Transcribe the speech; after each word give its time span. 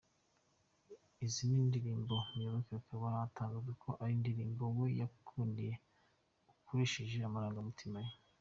Izi 1.25 1.43
nidirmbo 1.53 2.15
Muyoboke 2.33 2.73
akaba 2.81 3.07
atangaza 3.27 3.71
ko 3.83 3.89
ari 4.01 4.13
indirimbo 4.17 4.63
we 4.77 4.85
yikundiye 4.97 5.73
akurikije 6.51 7.17
amarangamutima 7.23 7.99
ye. 8.07 8.13